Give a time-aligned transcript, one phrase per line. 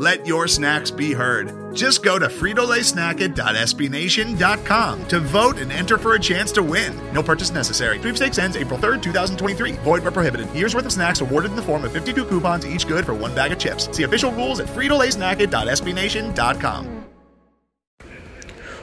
[0.00, 1.76] Let your snacks be heard.
[1.76, 6.98] Just go to fritolaysnacket.sbnation.com to vote and enter for a chance to win.
[7.12, 7.98] No purchase necessary.
[7.98, 9.72] Sweepstakes ends April 3rd, 2023.
[9.72, 10.50] Void where prohibited.
[10.52, 13.34] Year's worth of snacks awarded in the form of 52 coupons, each good for one
[13.34, 13.94] bag of chips.
[13.94, 17.04] See official rules at fritolaysnacket.sbnation.com.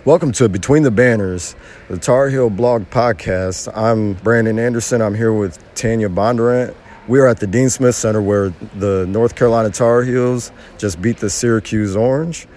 [0.06, 1.56] Welcome to Between the Banners,
[1.90, 3.76] the Tar Heel Blog Podcast.
[3.76, 5.02] I'm Brandon Anderson.
[5.02, 6.76] I'm here with Tanya Bondurant.
[7.08, 11.18] We are at the Dean Smith Center where the North Carolina Tar Heels just beat
[11.18, 12.48] the Syracuse Orange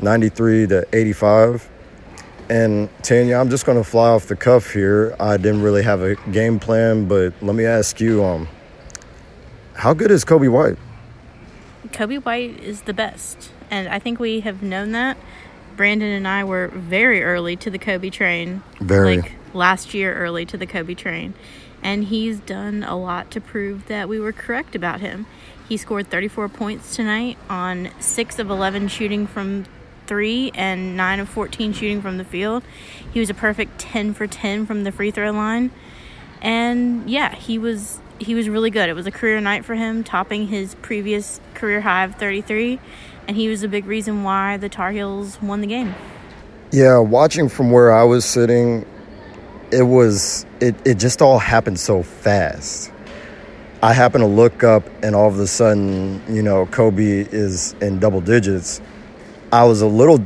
[0.00, 1.68] 93 to 85.
[2.48, 5.16] And Tanya, I'm just going to fly off the cuff here.
[5.18, 8.46] I didn't really have a game plan, but let me ask you um,
[9.74, 10.78] how good is Coby White?
[11.88, 13.50] Coby White is the best.
[13.72, 15.16] And I think we have known that.
[15.76, 18.62] Brandon and I were very early to the Coby train.
[18.80, 19.16] Very.
[19.16, 21.34] Like last year, early to the Coby train
[21.86, 25.24] and he's done a lot to prove that we were correct about him.
[25.68, 29.66] He scored 34 points tonight on 6 of 11 shooting from
[30.08, 32.64] 3 and 9 of 14 shooting from the field.
[33.12, 35.70] He was a perfect 10 for 10 from the free throw line.
[36.42, 38.88] And yeah, he was he was really good.
[38.88, 42.80] It was a career night for him, topping his previous career high of 33,
[43.28, 45.94] and he was a big reason why the Tar Heels won the game.
[46.72, 48.86] Yeah, watching from where I was sitting,
[49.70, 52.92] it was it, it just all happened so fast.
[53.82, 57.98] I happened to look up and all of a sudden, you know, Coby is in
[57.98, 58.80] double digits.
[59.52, 60.24] I was a little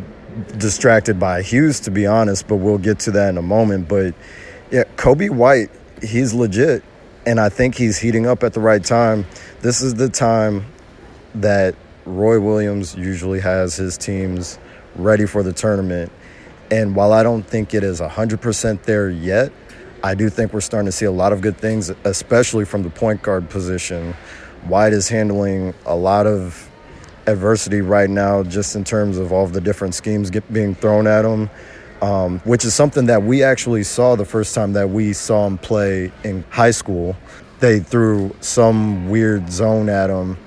[0.58, 3.88] distracted by Hughes to be honest, but we'll get to that in a moment.
[3.88, 4.14] But
[4.70, 5.70] yeah, Coby White,
[6.02, 6.84] he's legit
[7.26, 9.26] and I think he's heating up at the right time.
[9.60, 10.64] This is the time
[11.34, 11.74] that
[12.06, 14.58] Roy Williams usually has his teams
[14.96, 16.10] ready for the tournament
[16.70, 19.52] and while I don't think it is 100% there yet,
[20.02, 22.90] I do think we're starting to see a lot of good things, especially from the
[22.90, 24.14] point guard position.
[24.66, 26.70] White is handling a lot of
[27.26, 31.06] adversity right now, just in terms of all of the different schemes get, being thrown
[31.06, 31.50] at him,
[32.02, 35.58] um, which is something that we actually saw the first time that we saw him
[35.58, 37.16] play in high school.
[37.58, 40.38] They threw some weird zone at him,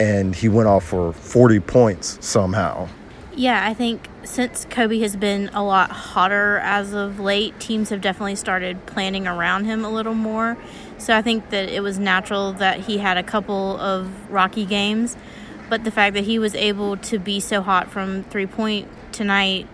[0.00, 2.88] and he went off for 40 points somehow.
[3.34, 8.02] Yeah, I think since Coby has been a lot hotter as of late, teams have
[8.02, 10.58] definitely started planning around him a little more.
[10.98, 15.16] So I think that it was natural that he had a couple of rocky games,
[15.70, 19.66] but the fact that he was able to be so hot from three point tonight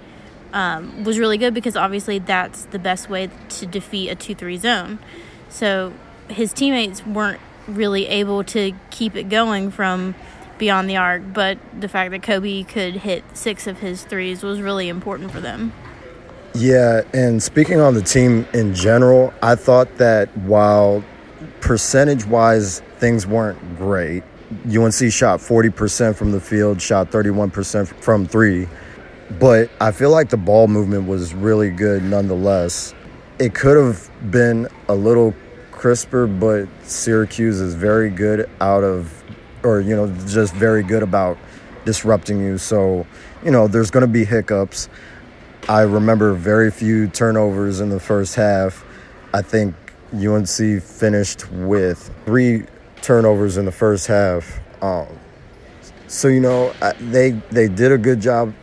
[0.52, 4.56] um, was really good because obviously that's the best way to defeat a 2 3
[4.56, 4.98] zone.
[5.48, 5.92] So
[6.28, 10.14] his teammates weren't really able to keep it going from
[10.58, 14.60] beyond the arc, but the fact that Coby could hit six of his threes was
[14.60, 15.72] really important for them.
[16.54, 21.04] Yeah, and speaking on the team in general, I thought that while
[21.60, 24.24] percentage wise things weren't great,
[24.64, 28.66] UNC shot 40% from the field, shot 31% from three,
[29.38, 32.94] but I feel like the ball movement was really good nonetheless.
[33.38, 35.34] It could have been a little
[35.70, 39.22] crisper, but Syracuse is very good out of
[39.62, 41.38] or you know just very good about
[41.84, 42.58] disrupting you.
[42.58, 43.06] So
[43.44, 44.88] you know there's going to be hiccups.
[45.69, 48.84] I remember very few turnovers in the first half.
[49.34, 49.74] I think
[50.14, 52.64] UNC finished with three
[53.02, 54.60] turnovers in the first half.
[54.82, 55.06] Um,
[56.06, 58.54] so you know they they did a good job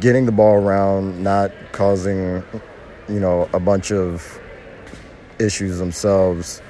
[0.00, 2.42] getting the ball around, not causing
[3.08, 4.40] you know a bunch of
[5.38, 6.60] issues themselves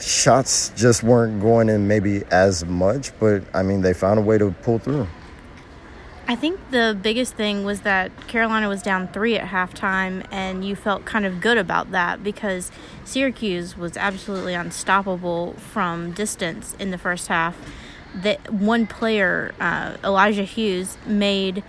[0.00, 4.38] shots just weren't going in maybe as much, but I mean, they found a way
[4.38, 5.06] to pull through.
[6.30, 10.76] I think the biggest thing was that Carolina was down three at halftime, and you
[10.76, 12.70] felt kind of good about that because
[13.04, 17.56] Syracuse was absolutely unstoppable from distance in the first half.
[18.14, 21.62] That one player, uh, Elijah Hughes, made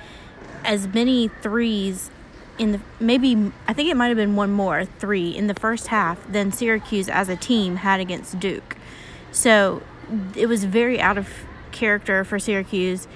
[0.66, 2.12] as many threes
[2.60, 5.88] in the maybe I think it might have been one more three in the first
[5.88, 8.78] half than Syracuse as a team had against Duke.
[9.32, 9.82] So
[10.36, 11.28] it was very out of
[11.72, 13.08] character for Syracuse.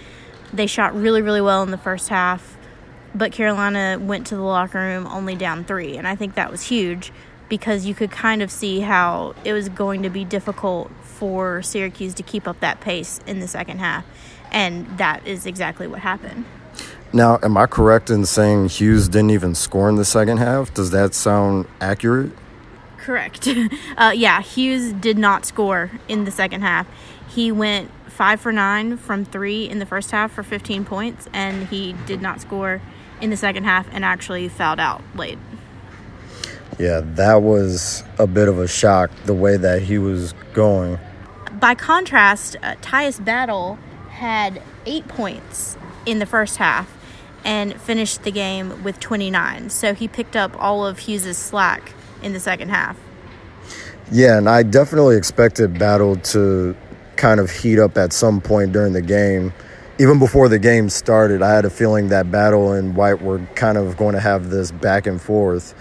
[0.51, 2.57] They shot really really well in the first half,
[3.13, 6.63] but Carolina went to the locker room only down 3 and I think that was
[6.63, 7.11] huge
[7.49, 12.13] because you could kind of see how it was going to be difficult for Syracuse
[12.15, 14.05] to keep up that pace in the second half.
[14.51, 16.45] And that is exactly what happened.
[17.15, 20.74] Now, am I correct in saying Hughes didn't even score in the second half?
[20.74, 22.31] Does that sound accurate?
[22.98, 23.48] Correct.
[23.95, 26.88] Uh, yeah, Hughes did not score in the second half.
[27.27, 31.68] He went five for nine from three in the first half for 15 points, and
[31.68, 32.81] he did not score
[33.21, 35.38] in the second half and actually fouled out late.
[36.80, 40.98] Yeah, that was a bit of a shock the way that he was going.
[41.60, 43.77] By contrast, uh, Tyus Battle
[44.10, 45.77] had eight points
[46.07, 46.89] in the first half
[47.43, 49.69] and finished the game with 29.
[49.69, 52.97] So he picked up all of Hughes' slack in the second half.
[54.11, 56.75] Yeah, and I definitely expected Battle to
[57.15, 59.53] kind of heat up at some point during the game.
[59.99, 63.77] Even before the game started, I had a feeling that Battle and White were kind
[63.77, 65.73] of going to have this back and forth.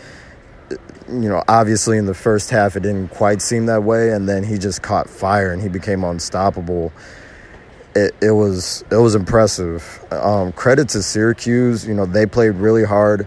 [1.08, 4.44] You know, obviously in the first half, it didn't quite seem that way, and then
[4.44, 6.92] he just caught fire and he became unstoppable.
[7.94, 10.04] It, it was it was impressive.
[10.10, 13.26] Um, credit to Syracuse, you know they played really hard.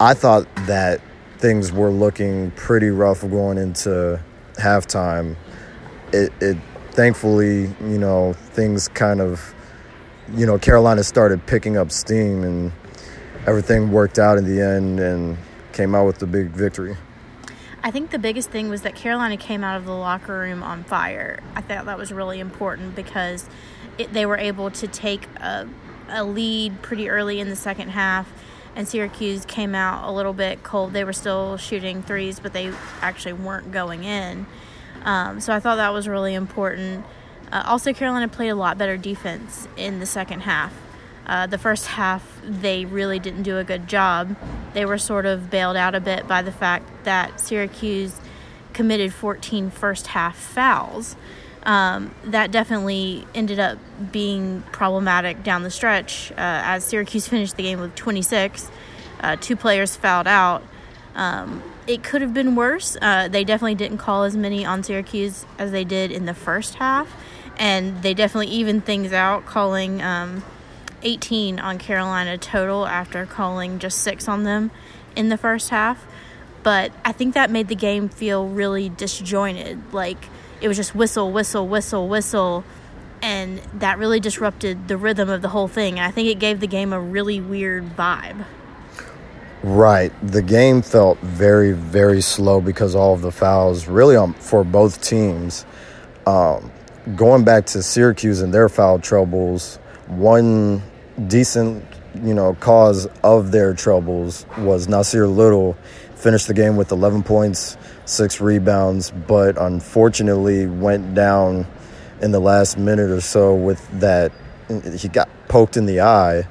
[0.00, 1.00] I thought that
[1.38, 4.20] things were looking pretty rough going into
[4.56, 5.36] halftime.
[6.12, 6.56] It, it
[6.90, 9.54] thankfully, you know, things kind of,
[10.34, 12.72] you know, Carolina started picking up steam and
[13.46, 15.38] everything worked out in the end and
[15.72, 16.96] came out with the big victory.
[17.82, 20.84] I think the biggest thing was that Carolina came out of the locker room on
[20.84, 21.40] fire.
[21.54, 23.48] I thought that was really important because
[23.98, 25.68] it, they were able to take a,
[26.08, 28.30] a lead pretty early in the second half,
[28.74, 30.92] and Syracuse came out a little bit cold.
[30.92, 34.46] They were still shooting threes, but they actually weren't going in.
[35.04, 37.06] Um, so I thought that was really important.
[37.52, 40.72] Uh, also, Carolina played a lot better defense in the second half.
[41.28, 44.34] Uh, the first half, they really didn't do a good job.
[44.72, 48.18] They were sort of bailed out a bit by the fact that Syracuse
[48.72, 51.16] committed 14 first half fouls.
[51.64, 53.78] Um, that definitely ended up
[54.10, 58.70] being problematic down the stretch uh, as Syracuse finished the game with 26.
[59.20, 60.62] Uh, two players fouled out.
[61.14, 62.96] Um, it could have been worse.
[63.02, 66.76] Uh, they definitely didn't call as many on Syracuse as they did in the first
[66.76, 67.12] half,
[67.58, 70.44] and they definitely evened things out, calling um,
[71.02, 74.70] 18 on Carolina total after calling just six on them
[75.16, 76.06] in the first half.
[76.62, 79.92] But I think that made the game feel really disjointed.
[79.92, 80.28] Like
[80.60, 82.64] it was just whistle, whistle, whistle, whistle.
[83.20, 85.98] And that really disrupted the rhythm of the whole thing.
[85.98, 88.44] And I think it gave the game a really weird vibe.
[89.62, 90.12] Right.
[90.22, 95.02] The game felt very, very slow because all of the fouls, really, on, for both
[95.02, 95.66] teams.
[96.26, 96.70] Um,
[97.16, 100.82] going back to Syracuse and their foul troubles, one
[101.26, 101.84] decent,
[102.22, 105.76] you know, cause of their troubles was Nassir Little
[106.14, 111.66] finished the game with 11 points, six rebounds, but unfortunately went down
[112.20, 114.32] in the last minute or so with that.
[114.96, 116.46] He got poked in the eye.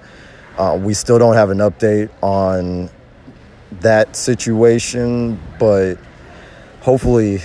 [0.57, 2.89] Uh, we still don't have an update on
[3.81, 5.95] that situation, but
[6.81, 7.41] hopefully,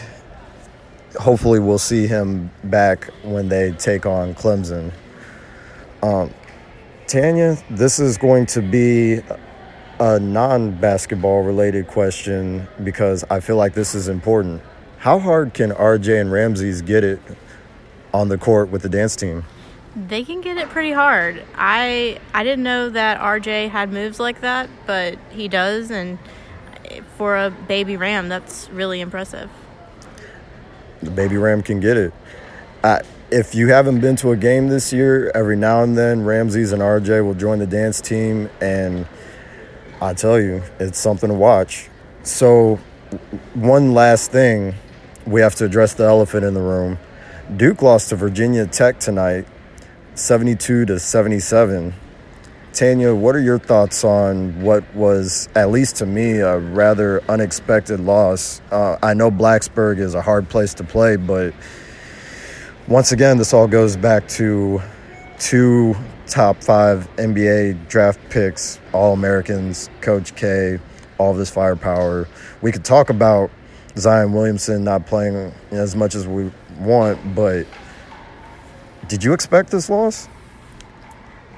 [1.18, 4.92] hopefully we'll see him back when they take on Clemson.
[6.02, 6.32] Um,
[7.06, 9.20] Tanya, this is going to be
[10.00, 14.62] a non-basketball related question because I feel like this is important.
[14.98, 17.20] How hard can RJ and Ramses get it
[18.12, 19.44] on the court with the dance team?
[19.94, 21.44] They can get it pretty hard.
[21.54, 26.18] I I didn't know that RJ had moves like that, but he does, and
[27.18, 29.50] for a baby Ram, that's really impressive.
[31.02, 32.14] The baby Ram can get it.
[32.82, 36.70] I, if you haven't been to a game this year, every now and then Ramses
[36.72, 39.06] and RJ will join the dance team, and
[40.02, 41.88] I tell you, it's something to watch.
[42.24, 42.78] So,
[43.54, 44.74] one last thing,
[45.26, 46.98] we have to address the elephant in the room.
[47.56, 49.46] Duke lost to Virginia Tech tonight
[50.14, 51.94] 72 to 77.
[52.74, 58.00] Tanya, what are your thoughts on what was, at least to me, a rather unexpected
[58.00, 58.60] loss?
[58.70, 61.54] Uh, I know Blacksburg is a hard place to play, but
[62.92, 64.78] once again, this all goes back to
[65.38, 65.96] two
[66.26, 70.78] top five NBA draft picks, All Americans, Coach K,
[71.16, 72.28] all this firepower.
[72.60, 73.50] We could talk about
[73.96, 77.66] Zion Williamson not playing as much as we want, but
[79.08, 80.28] did you expect this loss?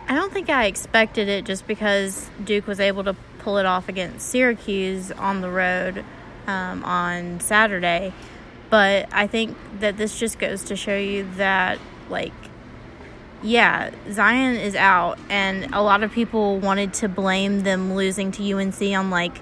[0.07, 3.88] I don't think I expected it just because Duke was able to pull it off
[3.88, 6.05] against Syracuse on the road
[6.47, 8.12] um, on Saturday.
[8.71, 11.78] But I think that this just goes to show you that,
[12.09, 12.33] like,
[13.42, 18.52] yeah, Zion is out, and a lot of people wanted to blame them losing to
[18.52, 19.38] UNC on, like,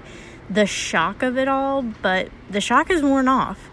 [0.49, 3.69] the shock of it all, but the shock is worn off.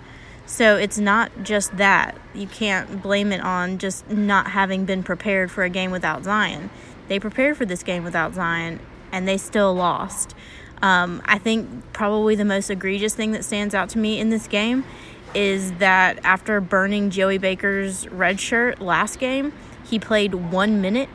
[0.47, 2.17] So it's not just that.
[2.35, 6.71] You can't blame it on just not having been prepared for a game without Zion.
[7.09, 8.81] They prepared for this game without Zion,
[9.13, 10.35] and they still lost.
[10.83, 14.47] Um, I think probably the most egregious thing that stands out to me in this
[14.47, 14.85] game
[15.35, 19.53] is that after burning Joey Baker's red shirt last game,
[19.85, 21.09] he played one minute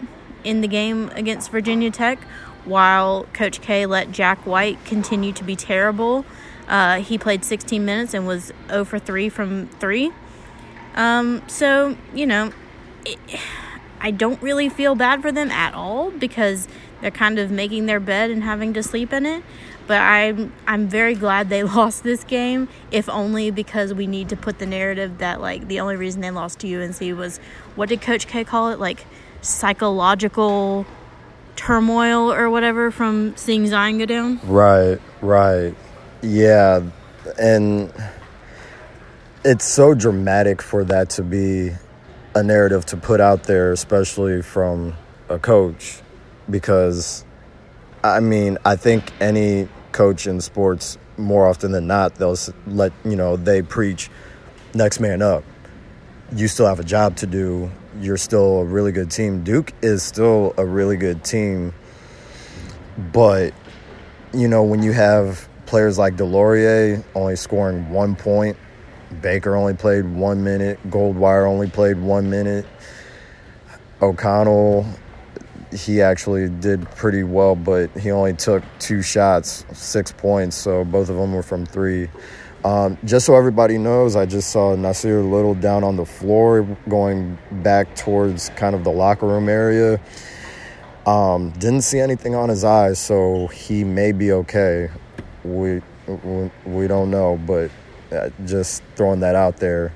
[0.43, 2.19] in the game against Virginia Tech,
[2.65, 6.25] while Coach K let Jack White continue to be terrible.
[6.67, 10.11] Uh, he played 16 minutes and was 0 for 3 from 3.
[10.95, 12.51] Um, so, you know,
[13.05, 13.19] it,
[14.01, 16.67] I don't really feel bad for them at all because
[17.01, 19.43] they're kind of making their bed and having to sleep in it.
[19.87, 24.35] But I'm I'm very glad they lost this game, if only because we need to
[24.35, 27.39] put the narrative that like the only reason they lost to UNC was
[27.75, 28.79] what did Coach K call it?
[28.79, 29.05] Like
[29.41, 30.85] psychological
[31.55, 34.39] turmoil or whatever from seeing Zion go down.
[34.43, 35.75] Right, right.
[36.21, 36.81] Yeah.
[37.39, 37.91] And
[39.43, 41.71] it's so dramatic for that to be
[42.33, 44.95] a narrative to put out there, especially from
[45.29, 46.01] a coach,
[46.49, 47.23] because
[48.05, 53.15] I mean, I think any coach in sports, more often than not, they'll let you
[53.15, 54.09] know they preach
[54.73, 55.43] next man up.
[56.35, 57.71] You still have a job to do.
[57.99, 59.43] You're still a really good team.
[59.43, 61.73] Duke is still a really good team,
[63.13, 63.53] but
[64.33, 68.57] you know when you have players like DeLaurier only scoring one point
[69.21, 70.79] Baker only played one minute.
[70.89, 72.65] Goldwire only played one minute.
[74.01, 74.85] O'Connell,
[75.75, 80.55] he actually did pretty well, but he only took two shots, six points.
[80.55, 82.09] So both of them were from three.
[82.63, 87.37] Um, just so everybody knows, I just saw Nassir Little down on the floor going
[87.51, 89.99] back towards kind of the locker room area.
[91.05, 94.89] Um, didn't see anything on his eyes, so he may be okay.
[95.43, 97.69] We we, we don't know, but
[98.11, 99.93] uh, just throwing that out there.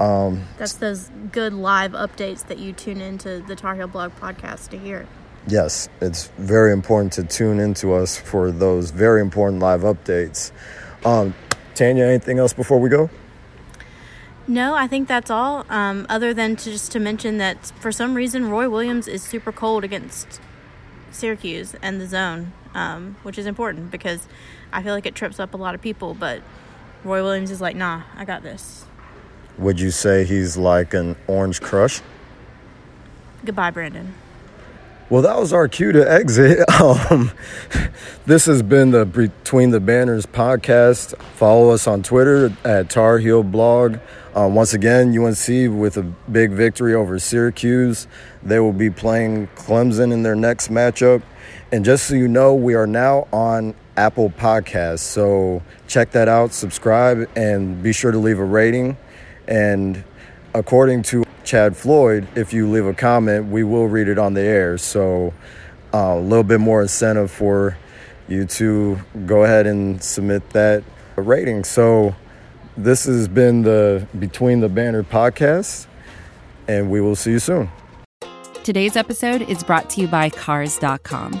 [0.00, 4.68] Um, That's those good live updates that you tune into the Tar Heel Blog podcast
[4.70, 5.06] to hear.
[5.46, 10.52] Yes, it's very important to tune into us for those very important live updates.
[11.04, 11.34] Um,
[11.74, 13.08] Tanya, anything else before we go?
[14.46, 15.64] No, I think that's all.
[15.68, 19.52] Um, other than to just to mention that for some reason Roy Williams is super
[19.52, 20.40] cold against
[21.10, 24.26] Syracuse and the zone, um, which is important because
[24.72, 26.14] I feel like it trips up a lot of people.
[26.14, 26.42] But
[27.04, 28.86] Roy Williams is like, nah, I got this.
[29.58, 32.00] Would you say he's like an orange crush?
[33.44, 34.14] Goodbye, Brandon.
[35.10, 36.64] Well, that was our cue to exit.
[36.78, 37.32] Um,
[38.26, 41.18] this has been the Between the Banners podcast.
[41.34, 43.98] Follow us on Twitter at Tar Heel Blog.
[44.36, 48.06] Uh, once again, UNC with a big victory over Syracuse.
[48.42, 51.22] They will be playing Clemson in their next matchup.
[51.72, 55.00] And just so you know, we are now on Apple Podcasts.
[55.00, 58.96] So check that out, subscribe, and be sure to leave a rating.
[59.48, 60.04] And
[60.54, 64.42] according to Chad Floyd, if you leave a comment, we will read it on the
[64.42, 64.78] air.
[64.78, 65.32] So
[65.92, 67.76] uh, a little bit more incentive for
[68.28, 70.84] you to go ahead and submit that
[71.16, 71.64] rating.
[71.64, 72.14] So
[72.76, 75.86] this has been the Between the Banner podcast,
[76.68, 77.70] and we will see you soon.
[78.62, 81.40] Today's episode is brought to you by Cars.com.